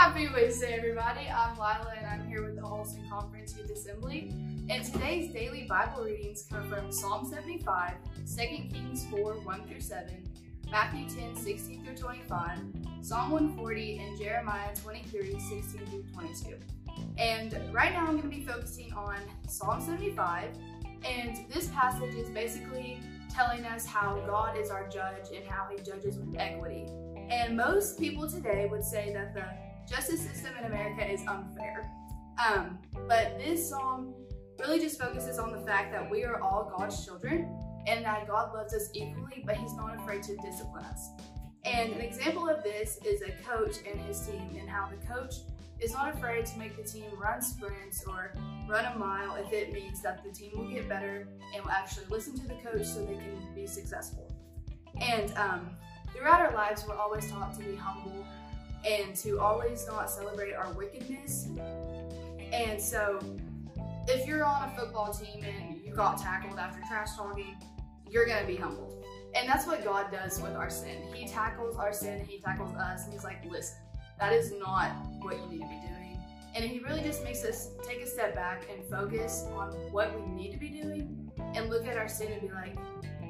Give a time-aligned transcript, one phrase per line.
[0.00, 1.28] Happy Wednesday, everybody.
[1.28, 4.32] I'm Lila, and I'm here with the Holston Conference Youth Assembly.
[4.70, 7.92] And today's daily Bible readings come from Psalm 75,
[8.26, 10.26] 2 Kings 4, 1 through 7,
[10.70, 12.58] Matthew 10, 16 through 25,
[13.02, 16.56] Psalm 140, and Jeremiah 23, 16 through 22.
[17.18, 19.16] And right now I'm going to be focusing on
[19.48, 20.48] Psalm 75.
[21.04, 25.76] And this passage is basically telling us how God is our judge and how he
[25.82, 26.86] judges with equity.
[27.28, 29.44] And most people today would say that the
[29.90, 31.90] justice system in America is unfair.
[32.38, 34.14] Um, but this psalm
[34.58, 37.48] really just focuses on the fact that we are all God's children
[37.86, 41.10] and that God loves us equally, but He's not afraid to discipline us.
[41.64, 45.34] And an example of this is a coach and his team, and how the coach
[45.78, 48.32] is not afraid to make the team run sprints or
[48.68, 52.06] run a mile if it means that the team will get better and will actually
[52.08, 54.30] listen to the coach so they can be successful.
[55.00, 55.70] And um,
[56.14, 58.24] throughout our lives, we're always taught to be humble
[58.84, 61.48] and to always not celebrate our wickedness.
[62.52, 63.18] And so,
[64.08, 67.56] if you're on a football team and you got tackled after trash talking,
[68.08, 69.04] you're gonna be humbled.
[69.34, 71.02] And that's what God does with our sin.
[71.14, 73.76] He tackles our sin, He tackles us, and He's like, listen,
[74.18, 76.18] that is not what you need to be doing.
[76.54, 80.26] And He really just makes us take a step back and focus on what we
[80.32, 82.76] need to be doing and look at our sin and be like,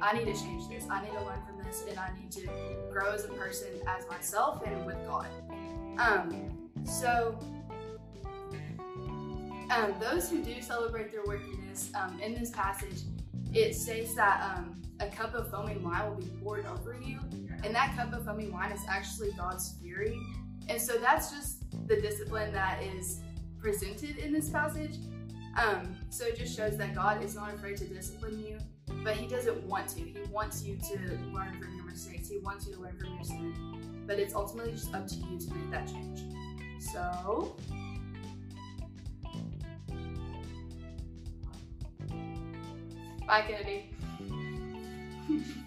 [0.00, 0.84] I need to change this.
[0.90, 2.48] I need to learn from this and I need to
[2.90, 5.28] grow as a person, as myself, and with God.
[5.98, 7.38] Um, so,
[9.70, 13.00] um, those who do celebrate their wickedness, um, in this passage,
[13.52, 17.18] it states that um, a cup of foaming wine will be poured over you,
[17.64, 20.18] and that cup of foaming wine is actually God's fury.
[20.68, 23.20] And so that's just the discipline that is
[23.58, 24.96] presented in this passage.
[25.56, 28.58] Um, so it just shows that God is not afraid to discipline you,
[29.08, 30.00] but He doesn't want to.
[30.00, 30.98] He wants you to
[31.32, 32.28] learn from your mistakes.
[32.28, 34.04] He wants you to learn from your sin.
[34.06, 36.24] But it's ultimately just up to you to make that change.
[36.78, 37.56] So,
[43.26, 43.94] bye, Kennedy.